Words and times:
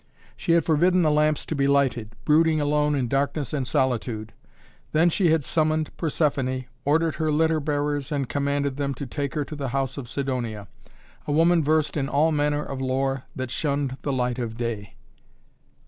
She 0.35 0.53
had 0.53 0.65
forbidden 0.65 1.03
the 1.03 1.11
lamps 1.11 1.45
to 1.45 1.53
be 1.53 1.67
lighted, 1.67 2.15
brooding 2.25 2.59
alone 2.59 2.95
in 2.95 3.07
darkness 3.07 3.53
and 3.53 3.67
solitude. 3.67 4.33
Then 4.93 5.11
she 5.11 5.29
had 5.29 5.43
summoned 5.43 5.95
Persephoné, 5.95 6.65
ordered 6.85 7.17
her 7.17 7.29
litter 7.31 7.59
bearers 7.59 8.11
and 8.11 8.27
commanded 8.27 8.77
them 8.77 8.95
to 8.95 9.05
take 9.05 9.35
her 9.35 9.45
to 9.45 9.55
the 9.55 9.67
house 9.67 9.99
of 9.99 10.09
Sidonia, 10.09 10.67
a 11.27 11.31
woman 11.31 11.63
versed 11.63 11.95
in 11.97 12.09
all 12.09 12.31
manner 12.31 12.63
of 12.65 12.81
lore 12.81 13.25
that 13.35 13.51
shunned 13.51 13.95
the 14.01 14.11
light 14.11 14.39
of 14.39 14.57
day. 14.57 14.95